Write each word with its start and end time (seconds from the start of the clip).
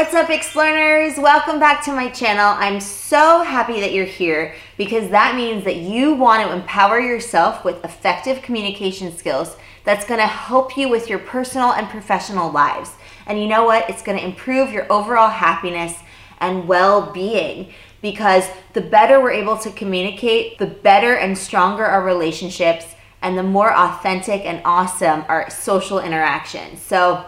What's 0.00 0.14
up, 0.14 0.30
Explorers? 0.30 1.18
Welcome 1.18 1.60
back 1.60 1.84
to 1.84 1.92
my 1.92 2.08
channel. 2.08 2.54
I'm 2.56 2.80
so 2.80 3.42
happy 3.42 3.80
that 3.80 3.92
you're 3.92 4.06
here 4.06 4.54
because 4.78 5.10
that 5.10 5.36
means 5.36 5.62
that 5.64 5.76
you 5.76 6.14
want 6.14 6.42
to 6.42 6.54
empower 6.54 6.98
yourself 6.98 7.66
with 7.66 7.84
effective 7.84 8.40
communication 8.40 9.14
skills 9.14 9.58
that's 9.84 10.06
going 10.06 10.18
to 10.18 10.26
help 10.26 10.78
you 10.78 10.88
with 10.88 11.10
your 11.10 11.18
personal 11.18 11.72
and 11.72 11.86
professional 11.86 12.50
lives. 12.50 12.92
And 13.26 13.38
you 13.38 13.46
know 13.46 13.64
what? 13.64 13.90
It's 13.90 14.00
going 14.00 14.16
to 14.16 14.24
improve 14.24 14.72
your 14.72 14.90
overall 14.90 15.28
happiness 15.28 15.98
and 16.38 16.66
well 16.66 17.12
being 17.12 17.70
because 18.00 18.48
the 18.72 18.80
better 18.80 19.20
we're 19.20 19.32
able 19.32 19.58
to 19.58 19.70
communicate, 19.70 20.56
the 20.56 20.66
better 20.66 21.14
and 21.14 21.36
stronger 21.36 21.84
our 21.84 22.02
relationships, 22.02 22.86
and 23.20 23.36
the 23.36 23.42
more 23.42 23.76
authentic 23.76 24.46
and 24.46 24.62
awesome 24.64 25.26
our 25.28 25.50
social 25.50 25.98
interactions. 25.98 26.80
So, 26.80 27.22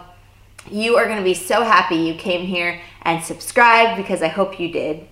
you 0.70 0.96
are 0.96 1.06
going 1.06 1.18
to 1.18 1.24
be 1.24 1.34
so 1.34 1.62
happy 1.62 1.96
you 1.96 2.14
came 2.14 2.46
here 2.46 2.80
and 3.02 3.22
subscribed 3.22 3.96
because 3.96 4.22
I 4.22 4.28
hope 4.28 4.60
you 4.60 4.70
did, 4.70 5.06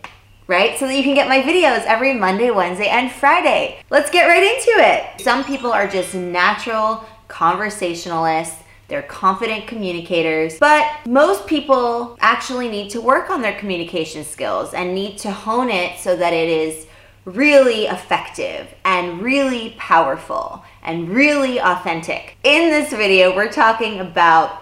right? 0.47 0.79
So 0.79 0.87
that 0.87 0.97
you 0.97 1.03
can 1.03 1.15
get 1.15 1.29
my 1.29 1.43
videos 1.43 1.85
every 1.85 2.15
Monday, 2.15 2.51
Wednesday, 2.51 2.89
and 2.89 3.11
Friday. 3.11 3.81
Let's 3.91 4.11
get 4.11 4.27
right 4.27 4.43
into 4.43 4.73
it. 4.77 5.21
Some 5.21 5.45
people 5.45 5.73
are 5.73 5.89
just 5.89 6.15
natural 6.15 7.05
conversationalists. 7.29 8.63
They're 8.89 9.03
confident 9.03 9.69
communicators, 9.69 10.59
but 10.59 10.85
most 11.07 11.47
people 11.47 12.17
actually 12.21 12.69
need 12.69 12.91
to 12.91 13.01
work 13.01 13.31
on 13.31 13.41
their 13.41 13.57
communication 13.57 14.25
skills 14.25 14.75
and 14.75 14.95
need 14.95 15.17
to 15.19 15.31
hone 15.31 15.71
it 15.71 16.01
so 16.01 16.17
that 16.17 16.33
it 16.33 16.49
is 16.49 16.87
really 17.25 17.85
effective 17.85 18.67
and 18.85 19.23
really 19.23 19.77
powerful 19.79 20.65
and 20.83 21.09
really 21.09 21.61
authentic. 21.61 22.37
In 22.43 22.71
this 22.71 22.91
video, 22.91 23.35
we're 23.37 23.53
talking 23.53 24.01
about 24.01 24.60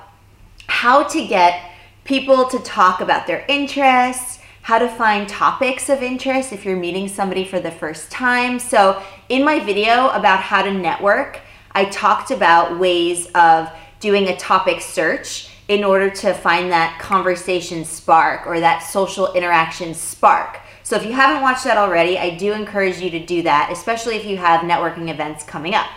how 0.78 1.02
to 1.02 1.27
get 1.27 1.73
people 2.05 2.45
to 2.45 2.56
talk 2.60 3.00
about 3.00 3.27
their 3.27 3.45
interests, 3.48 4.38
how 4.62 4.78
to 4.78 4.88
find 4.88 5.28
topics 5.28 5.88
of 5.88 6.05
interest 6.05 6.52
if 6.52 6.64
you're 6.64 6.77
meeting 6.77 7.08
somebody 7.08 7.44
for 7.44 7.58
the 7.58 7.70
first 7.72 8.12
time. 8.12 8.61
So, 8.61 9.02
in 9.28 9.44
my 9.44 9.58
video 9.58 10.08
about 10.11 10.39
how 10.39 10.62
to 10.62 10.72
network, 10.72 11.41
I 11.72 11.86
talked 11.86 12.30
about 12.30 12.78
ways 12.78 13.27
of 13.34 13.69
doing 13.98 14.28
a 14.28 14.36
topic 14.36 14.80
search 14.80 15.50
in 15.67 15.83
order 15.83 16.11
to 16.11 16.33
find 16.33 16.70
that 16.70 17.00
conversation 17.00 17.84
spark 17.84 18.47
or 18.47 18.61
that 18.61 18.78
social 18.78 19.33
interaction 19.33 19.95
spark. 19.95 20.61
So, 20.84 20.95
if 20.95 21.05
you 21.05 21.11
haven't 21.11 21.42
watched 21.42 21.64
that 21.64 21.77
already, 21.77 22.19
I 22.19 22.36
do 22.36 22.52
encourage 22.52 23.00
you 23.00 23.11
to 23.11 23.27
do 23.27 23.42
that, 23.42 23.70
especially 23.72 24.14
if 24.14 24.24
you 24.24 24.36
have 24.36 24.61
networking 24.61 25.11
events 25.11 25.42
coming 25.42 25.74
up. 25.74 25.91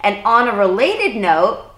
And 0.00 0.16
on 0.24 0.48
a 0.48 0.58
related 0.58 1.14
note, 1.14 1.70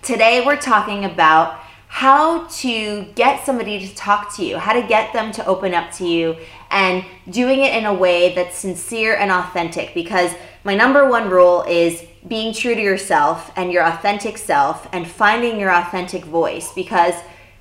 today 0.00 0.42
we're 0.46 0.56
talking 0.56 1.04
about 1.04 1.65
how 1.96 2.44
to 2.48 3.06
get 3.14 3.46
somebody 3.46 3.80
to 3.80 3.94
talk 3.94 4.36
to 4.36 4.44
you, 4.44 4.58
how 4.58 4.74
to 4.74 4.86
get 4.86 5.14
them 5.14 5.32
to 5.32 5.42
open 5.46 5.72
up 5.72 5.90
to 5.90 6.06
you, 6.06 6.36
and 6.70 7.02
doing 7.30 7.60
it 7.62 7.74
in 7.74 7.86
a 7.86 7.94
way 7.94 8.34
that's 8.34 8.58
sincere 8.58 9.16
and 9.16 9.30
authentic. 9.30 9.94
Because 9.94 10.30
my 10.62 10.74
number 10.74 11.08
one 11.08 11.30
rule 11.30 11.64
is 11.66 12.04
being 12.28 12.52
true 12.52 12.74
to 12.74 12.82
yourself 12.82 13.50
and 13.56 13.72
your 13.72 13.82
authentic 13.82 14.36
self 14.36 14.86
and 14.92 15.08
finding 15.08 15.58
your 15.58 15.72
authentic 15.72 16.22
voice 16.22 16.70
because 16.74 17.14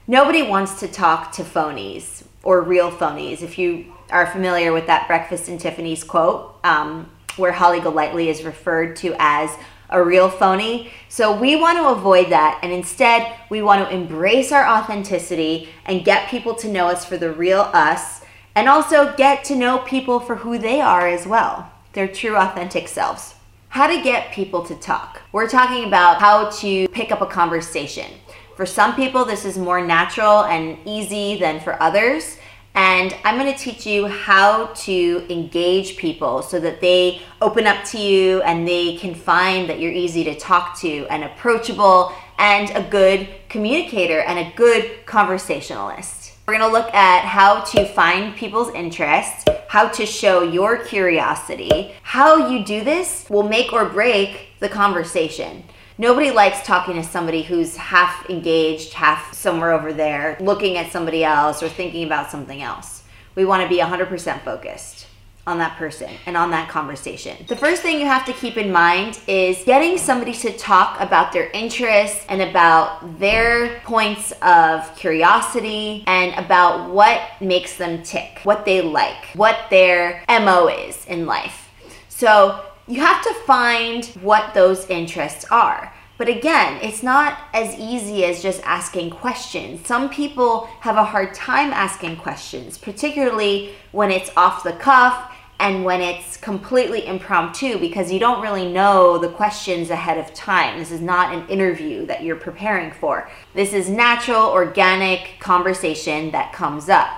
nobody 0.05 0.41
wants 0.41 0.81
to 0.81 0.89
talk 0.89 1.31
to 1.31 1.41
phonies 1.41 2.25
or 2.43 2.61
real 2.61 2.91
phonies. 2.91 3.41
If 3.41 3.57
you 3.57 3.93
are 4.09 4.27
familiar 4.27 4.73
with 4.73 4.87
that 4.87 5.07
Breakfast 5.07 5.47
at 5.47 5.61
Tiffany's 5.61 6.03
quote, 6.03 6.59
um, 6.65 7.09
where 7.37 7.51
Holly 7.51 7.79
Golightly 7.79 8.29
is 8.29 8.43
referred 8.43 8.95
to 8.97 9.15
as 9.19 9.55
a 9.89 10.03
real 10.03 10.29
phony. 10.29 10.91
So 11.09 11.35
we 11.37 11.55
want 11.55 11.77
to 11.77 11.87
avoid 11.89 12.29
that 12.31 12.59
and 12.63 12.71
instead 12.71 13.31
we 13.49 13.61
want 13.61 13.87
to 13.87 13.95
embrace 13.95 14.51
our 14.51 14.67
authenticity 14.67 15.69
and 15.85 16.05
get 16.05 16.29
people 16.29 16.55
to 16.55 16.67
know 16.67 16.87
us 16.87 17.05
for 17.05 17.17
the 17.17 17.31
real 17.31 17.69
us 17.73 18.21
and 18.55 18.69
also 18.69 19.15
get 19.15 19.43
to 19.45 19.55
know 19.55 19.79
people 19.79 20.19
for 20.19 20.37
who 20.37 20.57
they 20.57 20.81
are 20.81 21.07
as 21.07 21.27
well, 21.27 21.71
their 21.93 22.07
true 22.07 22.37
authentic 22.37 22.87
selves. 22.87 23.35
How 23.69 23.87
to 23.87 24.01
get 24.01 24.31
people 24.31 24.63
to 24.65 24.75
talk. 24.75 25.21
We're 25.33 25.49
talking 25.49 25.85
about 25.85 26.19
how 26.19 26.49
to 26.49 26.87
pick 26.89 27.11
up 27.11 27.21
a 27.21 27.25
conversation. 27.25 28.09
For 28.55 28.65
some 28.65 28.95
people, 28.95 29.25
this 29.25 29.43
is 29.43 29.57
more 29.57 29.85
natural 29.85 30.45
and 30.45 30.77
easy 30.85 31.37
than 31.37 31.59
for 31.59 31.81
others. 31.83 32.37
And 32.75 33.15
I'm 33.23 33.39
going 33.39 33.51
to 33.51 33.57
teach 33.57 33.85
you 33.85 34.05
how 34.07 34.67
to 34.67 35.25
engage 35.29 35.95
people 35.95 36.41
so 36.41 36.59
that 36.59 36.81
they 36.81 37.21
open 37.41 37.67
up 37.67 37.85
to 37.85 37.97
you 37.97 38.41
and 38.41 38.67
they 38.67 38.97
can 38.97 39.15
find 39.15 39.69
that 39.69 39.79
you're 39.79 39.93
easy 39.93 40.25
to 40.25 40.37
talk 40.37 40.77
to 40.81 41.07
and 41.09 41.23
approachable 41.23 42.11
and 42.37 42.69
a 42.71 42.83
good 42.89 43.29
communicator 43.47 44.19
and 44.19 44.39
a 44.39 44.53
good 44.57 45.05
conversationalist. 45.05 46.33
We're 46.47 46.57
going 46.57 46.69
to 46.69 46.77
look 46.77 46.93
at 46.93 47.21
how 47.21 47.61
to 47.61 47.85
find 47.85 48.35
people's 48.35 48.73
interests, 48.73 49.45
how 49.69 49.87
to 49.87 50.05
show 50.05 50.43
your 50.43 50.77
curiosity. 50.77 51.93
How 52.03 52.49
you 52.49 52.63
do 52.63 52.83
this 52.83 53.25
will 53.29 53.47
make 53.47 53.73
or 53.73 53.85
break 53.85 54.49
the 54.59 54.69
conversation. 54.69 55.63
Nobody 55.97 56.29
likes 56.29 56.65
talking 56.67 56.95
to 56.95 57.03
somebody 57.03 57.41
who's 57.41 57.77
half 57.77 58.29
engaged, 58.29 58.93
half 58.93 59.33
somewhere 59.33 59.71
over 59.71 59.93
there, 59.93 60.35
looking 60.41 60.77
at 60.77 60.91
somebody 60.91 61.23
else 61.23 61.63
or 61.63 61.69
thinking 61.69 62.05
about 62.05 62.29
something 62.29 62.61
else. 62.61 63.03
We 63.35 63.45
want 63.45 63.63
to 63.63 63.69
be 63.69 63.79
100% 63.79 64.41
focused 64.41 65.07
on 65.47 65.57
that 65.59 65.77
person 65.77 66.09
and 66.25 66.35
on 66.35 66.51
that 66.51 66.67
conversation. 66.67 67.45
The 67.47 67.55
first 67.55 67.81
thing 67.81 67.99
you 67.99 68.07
have 68.07 68.25
to 68.25 68.33
keep 68.33 68.57
in 68.57 68.73
mind 68.73 69.19
is 69.25 69.63
getting 69.63 69.97
somebody 69.97 70.33
to 70.33 70.57
talk 70.57 70.99
about 70.99 71.31
their 71.31 71.49
interests 71.51 72.25
and 72.27 72.41
about 72.41 73.17
their 73.19 73.79
points 73.81 74.33
of 74.41 74.93
curiosity 74.97 76.03
and 76.07 76.33
about 76.43 76.89
what 76.89 77.21
makes 77.39 77.77
them 77.77 78.03
tick, 78.03 78.39
what 78.43 78.65
they 78.65 78.81
like, 78.81 79.27
what 79.35 79.69
their 79.69 80.25
MO 80.27 80.67
is 80.67 81.05
in 81.05 81.25
life. 81.25 81.69
So 82.09 82.65
you 82.87 83.01
have 83.01 83.23
to 83.23 83.33
find 83.45 84.05
what 84.21 84.53
those 84.53 84.89
interests 84.89 85.45
are. 85.45 85.93
But 86.17 86.29
again, 86.29 86.79
it's 86.81 87.03
not 87.03 87.37
as 87.53 87.77
easy 87.77 88.23
as 88.23 88.41
just 88.41 88.61
asking 88.63 89.09
questions. 89.09 89.85
Some 89.85 90.09
people 90.09 90.69
have 90.81 90.95
a 90.95 91.03
hard 91.03 91.33
time 91.33 91.73
asking 91.73 92.17
questions, 92.17 92.77
particularly 92.77 93.73
when 93.91 94.11
it's 94.11 94.31
off 94.37 94.63
the 94.63 94.73
cuff 94.73 95.31
and 95.59 95.83
when 95.83 96.01
it's 96.01 96.37
completely 96.37 97.05
impromptu 97.05 97.79
because 97.79 98.11
you 98.11 98.19
don't 98.19 98.41
really 98.41 98.71
know 98.71 99.17
the 99.17 99.29
questions 99.29 99.89
ahead 99.89 100.17
of 100.17 100.33
time. 100.33 100.77
This 100.79 100.91
is 100.91 101.01
not 101.01 101.33
an 101.33 101.47
interview 101.49 102.05
that 102.05 102.23
you're 102.23 102.35
preparing 102.35 102.91
for. 102.91 103.29
This 103.53 103.73
is 103.73 103.89
natural, 103.89 104.45
organic 104.47 105.39
conversation 105.39 106.31
that 106.31 106.53
comes 106.53 106.87
up, 106.87 107.09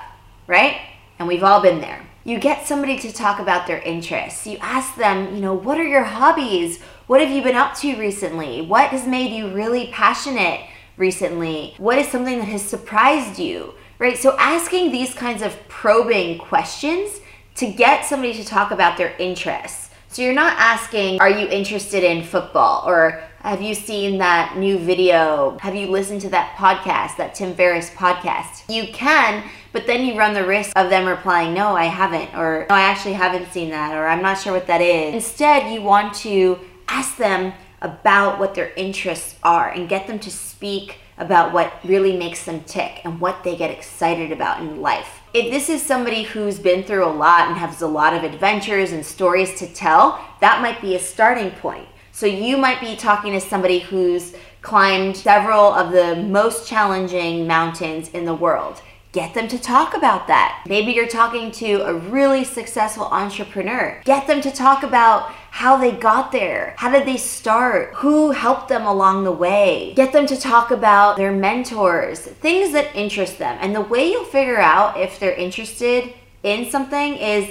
right? 0.47 0.79
And 1.19 1.27
we've 1.27 1.43
all 1.43 1.61
been 1.61 1.81
there 1.81 2.07
you 2.27 2.37
get 2.37 2.67
somebody 2.67 2.99
to 2.99 3.13
talk 3.13 3.39
about 3.39 3.67
their 3.67 3.79
interests. 3.79 4.45
You 4.45 4.57
ask 4.57 4.97
them, 4.97 5.33
you 5.33 5.39
know, 5.39 5.53
what 5.53 5.79
are 5.79 5.87
your 5.87 6.03
hobbies? 6.03 6.81
What 7.07 7.21
have 7.21 7.29
you 7.29 7.41
been 7.41 7.55
up 7.55 7.73
to 7.75 7.95
recently? 7.95 8.61
What 8.61 8.89
has 8.89 9.07
made 9.07 9.31
you 9.31 9.47
really 9.53 9.87
passionate 9.93 10.59
recently? 10.97 11.73
What 11.77 11.97
is 11.97 12.09
something 12.09 12.39
that 12.39 12.49
has 12.49 12.61
surprised 12.61 13.39
you? 13.39 13.75
Right? 13.97 14.17
So 14.17 14.35
asking 14.37 14.91
these 14.91 15.13
kinds 15.13 15.41
of 15.41 15.55
probing 15.69 16.37
questions 16.37 17.21
to 17.55 17.71
get 17.71 18.05
somebody 18.05 18.33
to 18.33 18.43
talk 18.43 18.71
about 18.71 18.97
their 18.97 19.15
interests. 19.17 19.86
So 20.09 20.21
you're 20.21 20.33
not 20.33 20.55
asking, 20.57 21.19
are 21.19 21.29
you 21.29 21.47
interested 21.47 22.03
in 22.03 22.23
football? 22.23 22.83
Or 22.87 23.23
have 23.41 23.61
you 23.61 23.73
seen 23.73 24.17
that 24.19 24.57
new 24.57 24.79
video? 24.79 25.57
Have 25.59 25.75
you 25.75 25.87
listened 25.87 26.21
to 26.21 26.29
that 26.29 26.55
podcast, 26.55 27.17
that 27.17 27.35
Tim 27.35 27.53
Ferriss 27.53 27.89
podcast? 27.91 28.63
You 28.69 28.91
can, 28.93 29.43
but 29.73 29.85
then 29.85 30.05
you 30.05 30.17
run 30.17 30.33
the 30.33 30.45
risk 30.45 30.71
of 30.77 30.89
them 30.89 31.05
replying, 31.05 31.53
no, 31.53 31.75
I 31.75 31.85
haven't, 31.85 32.33
or 32.35 32.65
no, 32.69 32.75
I 32.75 32.81
actually 32.81 33.13
haven't 33.13 33.51
seen 33.51 33.69
that, 33.71 33.93
or 33.93 34.07
I'm 34.07 34.21
not 34.21 34.39
sure 34.39 34.53
what 34.53 34.67
that 34.67 34.81
is. 34.81 35.13
Instead, 35.13 35.73
you 35.73 35.81
want 35.81 36.13
to 36.15 36.59
ask 36.87 37.17
them 37.17 37.53
about 37.81 38.39
what 38.39 38.55
their 38.55 38.71
interests 38.75 39.35
are 39.43 39.69
and 39.69 39.87
get 39.87 40.07
them 40.07 40.19
to 40.19 40.31
speak 40.31 40.99
about 41.17 41.53
what 41.53 41.73
really 41.83 42.15
makes 42.15 42.45
them 42.45 42.63
tick 42.63 43.01
and 43.03 43.19
what 43.19 43.43
they 43.43 43.55
get 43.55 43.71
excited 43.71 44.31
about 44.31 44.61
in 44.61 44.81
life. 44.81 45.21
If 45.33 45.51
this 45.51 45.69
is 45.69 45.83
somebody 45.83 46.23
who's 46.23 46.57
been 46.57 46.83
through 46.83 47.05
a 47.05 47.11
lot 47.11 47.49
and 47.49 47.57
has 47.57 47.81
a 47.81 47.87
lot 47.87 48.13
of 48.13 48.23
adventures 48.23 48.93
and 48.93 49.05
stories 49.05 49.59
to 49.59 49.67
tell, 49.67 50.23
that 50.39 50.61
might 50.61 50.81
be 50.81 50.95
a 50.95 50.99
starting 50.99 51.51
point. 51.51 51.87
So 52.13 52.25
you 52.25 52.57
might 52.57 52.79
be 52.79 52.95
talking 52.95 53.33
to 53.33 53.41
somebody 53.41 53.79
who's 53.79 54.33
climbed 54.61 55.17
several 55.17 55.73
of 55.73 55.91
the 55.91 56.15
most 56.15 56.67
challenging 56.67 57.45
mountains 57.45 58.09
in 58.09 58.25
the 58.25 58.33
world 58.33 58.81
get 59.11 59.33
them 59.33 59.47
to 59.47 59.57
talk 59.57 59.95
about 59.95 60.27
that. 60.27 60.63
Maybe 60.67 60.91
you're 60.91 61.07
talking 61.07 61.51
to 61.51 61.81
a 61.87 61.93
really 61.93 62.43
successful 62.43 63.05
entrepreneur. 63.05 64.01
Get 64.05 64.27
them 64.27 64.41
to 64.41 64.51
talk 64.51 64.83
about 64.83 65.31
how 65.51 65.77
they 65.77 65.91
got 65.91 66.31
there. 66.31 66.75
How 66.77 66.91
did 66.91 67.07
they 67.07 67.17
start? 67.17 67.93
Who 67.95 68.31
helped 68.31 68.69
them 68.69 68.85
along 68.85 69.23
the 69.23 69.31
way? 69.31 69.93
Get 69.95 70.13
them 70.13 70.27
to 70.27 70.39
talk 70.39 70.71
about 70.71 71.17
their 71.17 71.31
mentors, 71.31 72.19
things 72.19 72.73
that 72.73 72.95
interest 72.95 73.39
them. 73.39 73.57
And 73.61 73.75
the 73.75 73.81
way 73.81 74.11
you'll 74.11 74.25
figure 74.25 74.59
out 74.59 74.99
if 74.99 75.19
they're 75.19 75.33
interested 75.33 76.13
in 76.43 76.69
something 76.69 77.15
is 77.15 77.49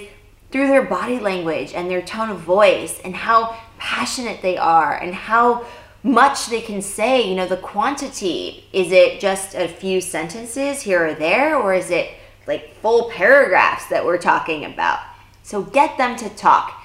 through 0.53 0.69
their 0.69 0.85
body 0.85 1.19
language 1.19 1.75
and 1.75 1.91
their 1.91 2.03
tone 2.03 2.31
of 2.31 2.39
voice 2.39 3.01
and 3.05 3.15
how 3.15 3.59
passionate 3.79 4.41
they 4.43 4.57
are 4.57 4.97
and 4.97 5.15
how 5.15 5.67
much 6.07 6.47
they 6.47 6.61
can 6.61 6.81
say, 6.81 7.29
you 7.29 7.35
know, 7.35 7.47
the 7.47 7.57
quantity. 7.57 8.65
Is 8.73 8.93
it 8.93 9.21
just 9.21 9.55
a 9.55 9.67
few 9.67 10.01
sentences 10.01 10.83
here 10.83 11.09
or 11.09 11.15
there, 11.15 11.57
or 11.57 11.75
is 11.75 11.91
it 11.91 12.11
like 12.47 12.75
full 12.77 13.11
paragraphs 13.11 13.87
that 13.89 14.05
we're 14.05 14.19
talking 14.19 14.65
about? 14.65 15.01
So 15.43 15.63
get 15.63 15.99
them 15.99 16.17
to 16.17 16.29
talk. 16.31 16.81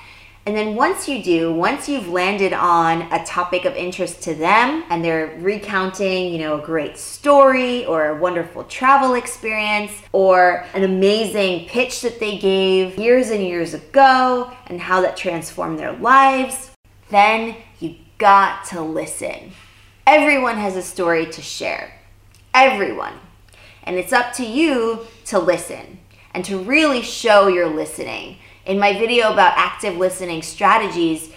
And 0.48 0.58
then 0.58 0.76
once 0.76 1.08
you 1.08 1.22
do, 1.22 1.54
once 1.54 1.88
you've 1.88 2.08
landed 2.08 2.52
on 2.52 3.04
a 3.14 3.24
topic 3.24 3.66
of 3.66 3.76
interest 3.76 4.24
to 4.24 4.34
them 4.34 4.84
and 4.90 5.06
they're 5.06 5.38
recounting, 5.40 6.34
you 6.34 6.40
know, 6.40 6.60
a 6.60 6.66
great 6.66 6.98
story 6.98 7.86
or 7.86 8.08
a 8.08 8.16
wonderful 8.20 8.64
travel 8.64 9.14
experience 9.14 9.92
or 10.14 10.66
an 10.74 10.84
amazing 10.84 11.68
pitch 11.68 12.02
that 12.02 12.20
they 12.20 12.40
gave 12.40 12.98
years 12.98 13.30
and 13.30 13.44
years 13.44 13.76
ago 13.76 14.52
and 14.66 14.82
how 14.82 15.00
that 15.02 15.16
transformed 15.16 15.78
their 15.78 15.94
lives, 15.94 16.72
then 17.12 17.56
you 17.80 17.98
got 18.22 18.66
to 18.66 18.80
listen. 18.82 19.52
Everyone 20.06 20.58
has 20.58 20.76
a 20.76 20.82
story 20.84 21.26
to 21.26 21.42
share. 21.42 21.92
Everyone. 22.54 23.16
And 23.82 23.98
it's 23.98 24.14
up 24.14 24.32
to 24.34 24.46
you 24.46 25.08
to 25.26 25.40
listen 25.40 26.00
and 26.36 26.46
to 26.46 26.60
really 26.60 27.02
show 27.02 27.48
your 27.48 27.68
listening 27.68 28.38
in 28.68 28.78
my 28.78 28.94
video 28.94 29.34
about 29.34 29.58
active 29.58 29.98
listening 29.98 30.44
strategies, 30.44 31.32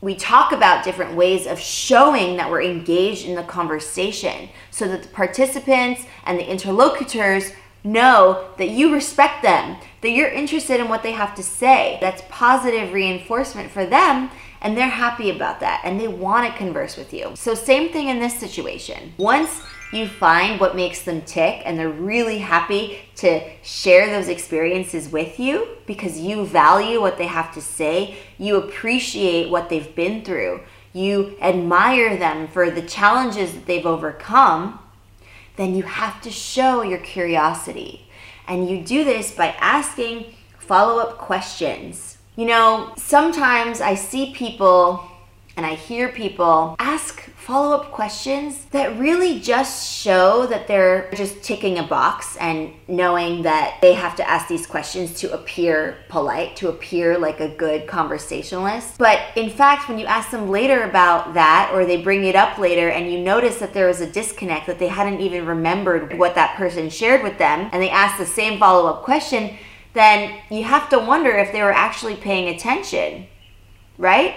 we 0.00 0.14
talk 0.14 0.52
about 0.52 0.84
different 0.84 1.14
ways 1.14 1.46
of 1.46 1.60
showing 1.60 2.38
that 2.38 2.50
we're 2.50 2.62
engaged 2.62 3.26
in 3.26 3.34
the 3.34 3.42
conversation 3.42 4.48
so 4.70 4.88
that 4.88 5.02
the 5.02 5.08
participants 5.10 6.06
and 6.24 6.38
the 6.38 6.50
interlocutors 6.50 7.52
know 7.84 8.48
that 8.56 8.70
you 8.70 8.90
respect 8.94 9.42
them, 9.42 9.76
that 10.00 10.10
you're 10.10 10.30
interested 10.30 10.80
in 10.80 10.88
what 10.88 11.02
they 11.02 11.12
have 11.12 11.34
to 11.34 11.42
say. 11.42 11.98
That's 12.00 12.22
positive 12.30 12.94
reinforcement 12.94 13.70
for 13.70 13.84
them, 13.84 14.30
and 14.62 14.76
they're 14.76 14.88
happy 14.88 15.28
about 15.28 15.60
that 15.60 15.82
and 15.84 16.00
they 16.00 16.08
want 16.08 16.50
to 16.50 16.56
converse 16.56 16.96
with 16.96 17.12
you. 17.12 17.32
So, 17.34 17.54
same 17.54 17.92
thing 17.92 18.08
in 18.08 18.20
this 18.20 18.38
situation. 18.38 19.12
Once 19.18 19.60
you 19.92 20.08
find 20.08 20.58
what 20.58 20.74
makes 20.74 21.02
them 21.02 21.20
tick 21.22 21.60
and 21.66 21.78
they're 21.78 21.90
really 21.90 22.38
happy 22.38 23.00
to 23.16 23.42
share 23.62 24.06
those 24.08 24.28
experiences 24.28 25.10
with 25.10 25.38
you 25.38 25.68
because 25.84 26.18
you 26.18 26.46
value 26.46 27.00
what 27.00 27.18
they 27.18 27.26
have 27.26 27.52
to 27.52 27.60
say, 27.60 28.16
you 28.38 28.56
appreciate 28.56 29.50
what 29.50 29.68
they've 29.68 29.94
been 29.94 30.24
through, 30.24 30.60
you 30.94 31.36
admire 31.42 32.16
them 32.16 32.48
for 32.48 32.70
the 32.70 32.82
challenges 32.82 33.52
that 33.52 33.66
they've 33.66 33.84
overcome, 33.84 34.78
then 35.56 35.74
you 35.74 35.82
have 35.82 36.22
to 36.22 36.30
show 36.30 36.82
your 36.82 36.98
curiosity. 36.98 38.08
And 38.48 38.68
you 38.68 38.82
do 38.82 39.04
this 39.04 39.34
by 39.34 39.48
asking 39.60 40.34
follow 40.58 41.00
up 41.00 41.18
questions. 41.18 42.16
You 42.34 42.46
know, 42.46 42.94
sometimes 42.96 43.82
I 43.82 43.94
see 43.94 44.32
people 44.32 45.06
and 45.54 45.66
I 45.66 45.74
hear 45.74 46.08
people 46.08 46.76
ask 46.78 47.20
follow 47.34 47.76
up 47.76 47.90
questions 47.90 48.64
that 48.70 48.98
really 48.98 49.38
just 49.38 49.92
show 49.92 50.46
that 50.46 50.66
they're 50.66 51.10
just 51.14 51.42
ticking 51.42 51.78
a 51.78 51.82
box 51.82 52.38
and 52.38 52.72
knowing 52.88 53.42
that 53.42 53.76
they 53.82 53.92
have 53.92 54.16
to 54.16 54.26
ask 54.26 54.48
these 54.48 54.66
questions 54.66 55.12
to 55.20 55.30
appear 55.34 55.98
polite, 56.08 56.56
to 56.56 56.70
appear 56.70 57.18
like 57.18 57.40
a 57.40 57.48
good 57.48 57.86
conversationalist. 57.86 58.96
But 58.96 59.20
in 59.36 59.50
fact, 59.50 59.90
when 59.90 59.98
you 59.98 60.06
ask 60.06 60.30
them 60.30 60.48
later 60.48 60.84
about 60.84 61.34
that 61.34 61.70
or 61.74 61.84
they 61.84 62.00
bring 62.00 62.24
it 62.24 62.34
up 62.34 62.56
later 62.56 62.88
and 62.88 63.12
you 63.12 63.18
notice 63.18 63.58
that 63.58 63.74
there 63.74 63.88
was 63.88 64.00
a 64.00 64.10
disconnect, 64.10 64.66
that 64.68 64.78
they 64.78 64.88
hadn't 64.88 65.20
even 65.20 65.44
remembered 65.44 66.16
what 66.16 66.34
that 66.36 66.56
person 66.56 66.88
shared 66.88 67.22
with 67.22 67.36
them, 67.36 67.68
and 67.72 67.82
they 67.82 67.90
ask 67.90 68.16
the 68.16 68.24
same 68.24 68.58
follow 68.58 68.88
up 68.88 69.02
question, 69.02 69.58
then 69.94 70.38
you 70.50 70.64
have 70.64 70.88
to 70.90 70.98
wonder 70.98 71.30
if 71.30 71.52
they 71.52 71.62
were 71.62 71.72
actually 71.72 72.16
paying 72.16 72.48
attention, 72.48 73.26
right? 73.98 74.34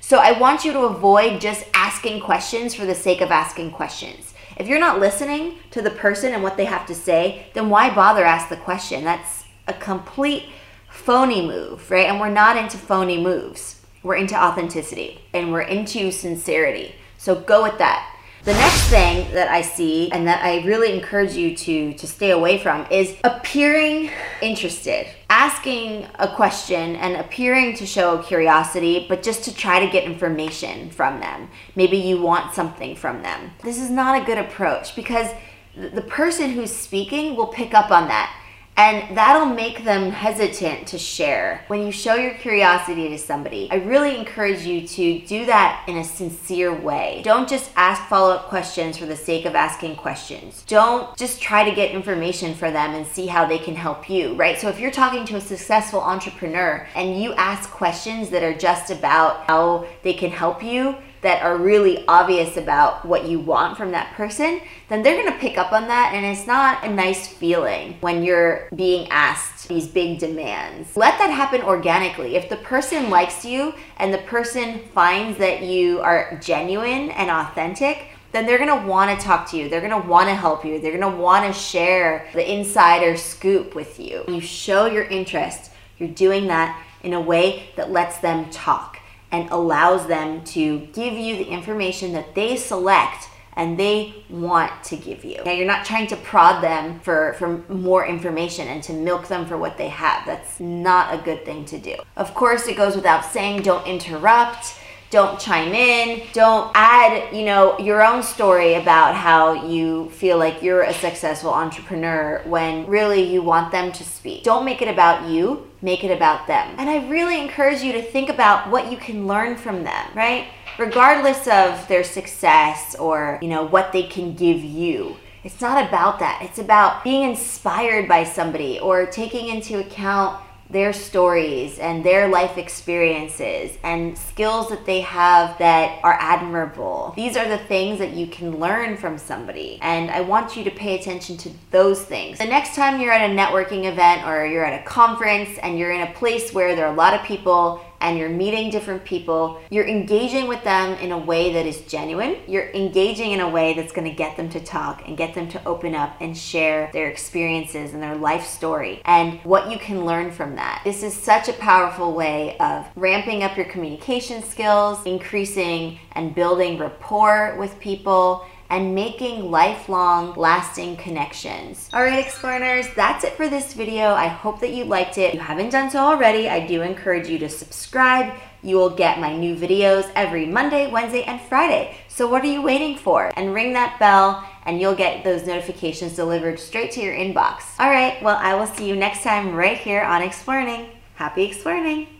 So 0.00 0.18
I 0.18 0.38
want 0.38 0.64
you 0.64 0.72
to 0.72 0.80
avoid 0.80 1.40
just 1.40 1.64
asking 1.74 2.20
questions 2.20 2.74
for 2.74 2.84
the 2.84 2.94
sake 2.94 3.20
of 3.20 3.30
asking 3.30 3.72
questions. 3.72 4.34
If 4.56 4.66
you're 4.68 4.80
not 4.80 5.00
listening 5.00 5.58
to 5.70 5.80
the 5.80 5.90
person 5.90 6.34
and 6.34 6.42
what 6.42 6.56
they 6.56 6.66
have 6.66 6.86
to 6.86 6.94
say, 6.94 7.46
then 7.54 7.70
why 7.70 7.94
bother 7.94 8.24
ask 8.24 8.48
the 8.48 8.56
question? 8.56 9.04
That's 9.04 9.44
a 9.66 9.72
complete 9.72 10.50
phony 10.90 11.46
move, 11.46 11.90
right? 11.90 12.06
And 12.06 12.20
we're 12.20 12.28
not 12.28 12.56
into 12.56 12.76
phony 12.76 13.22
moves. 13.22 13.80
We're 14.02 14.16
into 14.16 14.34
authenticity 14.34 15.20
and 15.32 15.52
we're 15.52 15.62
into 15.62 16.10
sincerity. 16.10 16.94
So 17.16 17.34
go 17.34 17.62
with 17.62 17.78
that. 17.78 18.16
The 18.42 18.54
next 18.54 18.88
thing 18.88 19.30
that 19.34 19.50
I 19.50 19.60
see 19.60 20.10
and 20.12 20.26
that 20.26 20.42
I 20.42 20.64
really 20.64 20.94
encourage 20.94 21.34
you 21.34 21.54
to 21.56 21.92
to 21.92 22.06
stay 22.06 22.30
away 22.30 22.56
from 22.56 22.86
is 22.90 23.14
appearing 23.22 24.10
interested. 24.40 25.06
Asking 25.28 26.06
a 26.18 26.26
question 26.26 26.96
and 26.96 27.16
appearing 27.16 27.76
to 27.76 27.84
show 27.84 28.22
curiosity, 28.22 29.04
but 29.10 29.22
just 29.22 29.44
to 29.44 29.54
try 29.54 29.84
to 29.84 29.92
get 29.92 30.04
information 30.04 30.88
from 30.88 31.20
them. 31.20 31.50
Maybe 31.76 31.98
you 31.98 32.22
want 32.22 32.54
something 32.54 32.96
from 32.96 33.22
them. 33.22 33.50
This 33.62 33.78
is 33.78 33.90
not 33.90 34.22
a 34.22 34.24
good 34.24 34.38
approach 34.38 34.96
because 34.96 35.28
the 35.76 36.02
person 36.02 36.50
who's 36.50 36.72
speaking 36.72 37.36
will 37.36 37.48
pick 37.48 37.74
up 37.74 37.90
on 37.90 38.08
that 38.08 38.34
and 38.80 39.14
that'll 39.14 39.44
make 39.44 39.84
them 39.84 40.10
hesitant 40.10 40.86
to 40.86 40.96
share. 40.96 41.66
When 41.68 41.84
you 41.84 41.92
show 41.92 42.14
your 42.14 42.32
curiosity 42.32 43.10
to 43.10 43.18
somebody, 43.18 43.68
I 43.70 43.74
really 43.74 44.16
encourage 44.16 44.62
you 44.62 44.88
to 44.88 45.18
do 45.18 45.44
that 45.44 45.84
in 45.86 45.98
a 45.98 46.04
sincere 46.04 46.72
way. 46.72 47.20
Don't 47.22 47.46
just 47.46 47.70
ask 47.76 48.02
follow 48.08 48.32
up 48.32 48.48
questions 48.48 48.96
for 48.96 49.04
the 49.04 49.16
sake 49.16 49.44
of 49.44 49.54
asking 49.54 49.96
questions. 49.96 50.64
Don't 50.66 51.14
just 51.18 51.42
try 51.42 51.62
to 51.62 51.76
get 51.76 51.90
information 51.90 52.54
for 52.54 52.70
them 52.70 52.94
and 52.94 53.06
see 53.06 53.26
how 53.26 53.44
they 53.44 53.58
can 53.58 53.76
help 53.76 54.08
you, 54.08 54.32
right? 54.32 54.58
So 54.58 54.70
if 54.70 54.80
you're 54.80 54.90
talking 54.90 55.26
to 55.26 55.36
a 55.36 55.42
successful 55.42 56.00
entrepreneur 56.00 56.88
and 56.94 57.22
you 57.22 57.34
ask 57.34 57.68
questions 57.68 58.30
that 58.30 58.42
are 58.42 58.54
just 58.54 58.90
about 58.90 59.44
how 59.44 59.86
they 60.02 60.14
can 60.14 60.30
help 60.30 60.62
you, 60.62 60.96
that 61.22 61.42
are 61.42 61.56
really 61.56 62.04
obvious 62.06 62.56
about 62.56 63.04
what 63.04 63.26
you 63.26 63.38
want 63.38 63.76
from 63.76 63.90
that 63.92 64.14
person, 64.14 64.60
then 64.88 65.02
they're 65.02 65.22
gonna 65.22 65.38
pick 65.38 65.58
up 65.58 65.72
on 65.72 65.88
that. 65.88 66.12
And 66.14 66.24
it's 66.24 66.46
not 66.46 66.84
a 66.84 66.88
nice 66.92 67.26
feeling 67.26 67.96
when 68.00 68.22
you're 68.22 68.68
being 68.74 69.08
asked 69.10 69.68
these 69.68 69.86
big 69.86 70.18
demands. 70.18 70.96
Let 70.96 71.18
that 71.18 71.30
happen 71.30 71.62
organically. 71.62 72.36
If 72.36 72.48
the 72.48 72.56
person 72.56 73.10
likes 73.10 73.44
you 73.44 73.74
and 73.98 74.12
the 74.12 74.18
person 74.18 74.80
finds 74.94 75.38
that 75.38 75.62
you 75.62 76.00
are 76.00 76.38
genuine 76.42 77.10
and 77.10 77.30
authentic, 77.30 78.06
then 78.32 78.46
they're 78.46 78.58
gonna 78.58 78.86
wanna 78.86 79.18
talk 79.18 79.50
to 79.50 79.56
you. 79.56 79.68
They're 79.68 79.80
gonna 79.80 80.06
wanna 80.06 80.34
help 80.34 80.64
you. 80.64 80.80
They're 80.80 80.96
gonna 80.96 81.16
wanna 81.16 81.52
share 81.52 82.28
the 82.32 82.50
insider 82.50 83.16
scoop 83.16 83.74
with 83.74 83.98
you. 83.98 84.24
You 84.28 84.40
show 84.40 84.86
your 84.86 85.04
interest, 85.04 85.70
you're 85.98 86.08
doing 86.08 86.46
that 86.46 86.80
in 87.02 87.12
a 87.12 87.20
way 87.20 87.70
that 87.76 87.90
lets 87.90 88.18
them 88.18 88.48
talk 88.50 88.89
and 89.32 89.48
allows 89.50 90.06
them 90.06 90.42
to 90.44 90.80
give 90.92 91.14
you 91.14 91.36
the 91.36 91.48
information 91.48 92.12
that 92.12 92.34
they 92.34 92.56
select 92.56 93.28
and 93.54 93.78
they 93.78 94.24
want 94.30 94.84
to 94.84 94.96
give 94.96 95.24
you. 95.24 95.42
Now, 95.44 95.52
you're 95.52 95.66
not 95.66 95.84
trying 95.84 96.06
to 96.08 96.16
prod 96.16 96.62
them 96.62 97.00
for, 97.00 97.34
for 97.34 97.58
more 97.68 98.06
information 98.06 98.68
and 98.68 98.82
to 98.84 98.92
milk 98.92 99.28
them 99.28 99.44
for 99.44 99.58
what 99.58 99.76
they 99.76 99.88
have. 99.88 100.24
That's 100.24 100.60
not 100.60 101.12
a 101.12 101.22
good 101.22 101.44
thing 101.44 101.64
to 101.66 101.78
do. 101.78 101.96
Of 102.16 102.34
course, 102.34 102.68
it 102.68 102.76
goes 102.76 102.94
without 102.96 103.24
saying 103.24 103.62
don't 103.62 103.86
interrupt 103.86 104.76
don't 105.10 105.40
chime 105.40 105.74
in 105.74 106.22
don't 106.32 106.70
add 106.74 107.34
you 107.34 107.44
know 107.44 107.76
your 107.80 108.02
own 108.02 108.22
story 108.22 108.74
about 108.74 109.14
how 109.14 109.66
you 109.66 110.08
feel 110.10 110.38
like 110.38 110.62
you're 110.62 110.82
a 110.82 110.94
successful 110.94 111.50
entrepreneur 111.50 112.40
when 112.46 112.86
really 112.86 113.22
you 113.22 113.42
want 113.42 113.72
them 113.72 113.90
to 113.90 114.04
speak. 114.04 114.44
Don't 114.44 114.64
make 114.64 114.80
it 114.80 114.88
about 114.88 115.28
you 115.28 115.66
make 115.82 116.04
it 116.04 116.14
about 116.14 116.46
them. 116.46 116.74
And 116.78 116.88
i 116.88 117.08
really 117.08 117.40
encourage 117.40 117.82
you 117.82 117.92
to 117.92 118.02
think 118.02 118.28
about 118.28 118.70
what 118.70 118.90
you 118.90 118.96
can 118.96 119.26
learn 119.26 119.56
from 119.56 119.82
them 119.82 120.06
right? 120.14 120.48
Regardless 120.78 121.46
of 121.48 121.86
their 121.88 122.04
success 122.04 122.94
or 122.94 123.38
you 123.42 123.48
know 123.48 123.64
what 123.64 123.92
they 123.92 124.04
can 124.04 124.34
give 124.34 124.62
you. 124.62 125.16
It's 125.42 125.60
not 125.60 125.86
about 125.88 126.18
that. 126.18 126.42
It's 126.42 126.58
about 126.58 127.02
being 127.02 127.22
inspired 127.22 128.06
by 128.06 128.24
somebody 128.24 128.78
or 128.78 129.06
taking 129.06 129.48
into 129.48 129.78
account 129.78 130.38
their 130.70 130.92
stories 130.92 131.78
and 131.78 132.04
their 132.04 132.28
life 132.28 132.56
experiences 132.56 133.76
and 133.82 134.16
skills 134.16 134.68
that 134.68 134.86
they 134.86 135.00
have 135.00 135.58
that 135.58 136.00
are 136.04 136.16
admirable. 136.20 137.12
These 137.16 137.36
are 137.36 137.48
the 137.48 137.58
things 137.58 137.98
that 137.98 138.12
you 138.12 138.26
can 138.28 138.58
learn 138.58 138.96
from 138.96 139.18
somebody. 139.18 139.78
And 139.82 140.10
I 140.10 140.20
want 140.20 140.56
you 140.56 140.64
to 140.64 140.70
pay 140.70 140.98
attention 140.98 141.36
to 141.38 141.50
those 141.70 142.02
things. 142.04 142.38
The 142.38 142.44
next 142.44 142.76
time 142.76 143.00
you're 143.00 143.12
at 143.12 143.30
a 143.30 143.34
networking 143.34 143.84
event 143.84 144.26
or 144.26 144.46
you're 144.46 144.64
at 144.64 144.80
a 144.80 144.84
conference 144.84 145.58
and 145.62 145.78
you're 145.78 145.92
in 145.92 146.02
a 146.02 146.12
place 146.12 146.52
where 146.52 146.76
there 146.76 146.86
are 146.86 146.92
a 146.92 146.96
lot 146.96 147.14
of 147.14 147.22
people 147.22 147.80
and 148.00 148.18
you're 148.18 148.28
meeting 148.28 148.70
different 148.70 149.04
people, 149.04 149.60
you're 149.70 149.86
engaging 149.86 150.48
with 150.48 150.62
them 150.64 150.98
in 150.98 151.12
a 151.12 151.18
way 151.18 151.52
that 151.52 151.66
is 151.66 151.82
genuine. 151.82 152.36
You're 152.46 152.70
engaging 152.70 153.32
in 153.32 153.40
a 153.40 153.48
way 153.48 153.74
that's 153.74 153.92
going 153.92 154.08
to 154.08 154.14
get 154.14 154.36
them 154.36 154.48
to 154.50 154.60
talk 154.60 155.06
and 155.06 155.16
get 155.16 155.34
them 155.34 155.48
to 155.50 155.64
open 155.66 155.94
up 155.94 156.16
and 156.20 156.36
share 156.36 156.90
their 156.92 157.08
experiences 157.08 157.92
and 157.92 158.02
their 158.02 158.16
life 158.16 158.46
story 158.46 159.02
and 159.04 159.40
what 159.40 159.70
you 159.70 159.78
can 159.78 160.04
learn 160.04 160.30
from 160.30 160.56
that. 160.56 160.82
This 160.84 161.02
is 161.02 161.14
such 161.14 161.48
a 161.48 161.52
powerful 161.54 162.14
way 162.14 162.56
of 162.58 162.86
ramping 162.96 163.42
up 163.42 163.56
your 163.56 163.66
communication 163.66 164.42
skills, 164.42 165.04
increasing 165.04 165.98
and 166.12 166.34
building 166.34 166.78
rapport 166.78 167.56
with 167.58 167.78
people 167.78 168.46
and 168.70 168.94
making 168.94 169.50
lifelong, 169.50 170.34
lasting 170.34 170.96
connections. 170.96 171.90
All 171.92 172.02
right, 172.02 172.24
Explorers, 172.24 172.86
that's 172.94 173.24
it 173.24 173.34
for 173.34 173.48
this 173.48 173.74
video. 173.74 174.12
I 174.14 174.28
hope 174.28 174.60
that 174.60 174.72
you 174.72 174.84
liked 174.84 175.18
it. 175.18 175.28
If 175.30 175.34
you 175.34 175.40
haven't 175.40 175.70
done 175.70 175.90
so 175.90 175.98
already, 175.98 176.48
I 176.48 176.66
do 176.66 176.82
encourage 176.82 177.28
you 177.28 177.38
to 177.40 177.48
subscribe. 177.48 178.32
You 178.62 178.76
will 178.76 178.90
get 178.90 179.20
my 179.20 179.36
new 179.36 179.56
videos 179.56 180.10
every 180.14 180.46
Monday, 180.46 180.90
Wednesday, 180.90 181.24
and 181.24 181.40
Friday. 181.40 181.96
So 182.08 182.28
what 182.28 182.42
are 182.42 182.52
you 182.52 182.62
waiting 182.62 182.96
for? 182.96 183.32
And 183.36 183.54
ring 183.54 183.72
that 183.72 183.98
bell 183.98 184.46
and 184.66 184.80
you'll 184.80 184.94
get 184.94 185.24
those 185.24 185.46
notifications 185.46 186.14
delivered 186.14 186.60
straight 186.60 186.92
to 186.92 187.00
your 187.00 187.14
inbox. 187.14 187.62
All 187.78 187.90
right, 187.90 188.22
well, 188.22 188.38
I 188.40 188.54
will 188.54 188.66
see 188.66 188.88
you 188.88 188.96
next 188.96 189.22
time 189.22 189.54
right 189.54 189.78
here 189.78 190.02
on 190.02 190.22
Exploring. 190.22 190.90
Happy 191.14 191.44
exploring! 191.44 192.10